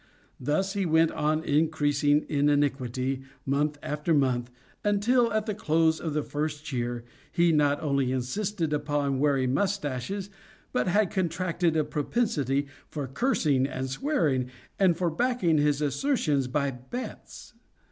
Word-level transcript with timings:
Thus 0.39 0.73
he 0.73 0.83
went 0.83 1.11
on 1.11 1.43
increasing 1.43 2.21
in 2.23 2.49
iniquity, 2.49 3.21
month 3.45 3.77
after 3.83 4.15
month, 4.15 4.49
until, 4.83 5.31
at 5.31 5.45
the 5.45 5.53
close 5.53 5.99
of 5.99 6.15
the 6.15 6.23
first 6.23 6.71
year, 6.73 7.03
he 7.31 7.51
not 7.51 7.79
only 7.83 8.11
insisted 8.11 8.73
upon 8.73 9.19
wearing 9.19 9.53
moustaches, 9.53 10.31
but 10.73 10.87
had 10.87 11.11
contracted 11.11 11.77
a 11.77 11.83
propensity 11.83 12.65
for 12.89 13.05
cursing 13.05 13.67
and 13.67 13.91
swearing, 13.91 14.49
and 14.79 14.97
for 14.97 15.11
backing 15.11 15.59
his 15.59 15.83
assertions 15.83 16.47
by 16.47 16.71
bets. 16.71 17.53